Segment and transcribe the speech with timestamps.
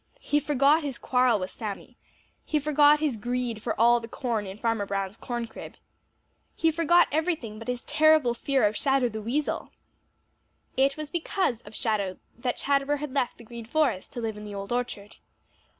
[0.19, 1.95] He forgot his quarrel with Sammy.
[2.43, 5.75] He forgot his greed for all the corn in Farmer Brown's corn crib.
[6.55, 9.69] He forgot everything but his terrible fear of Shadow the Weasel.
[10.75, 14.43] It was because of Shadow that Chatterer had left the Green Forest to live in
[14.43, 15.17] the Old Orchard.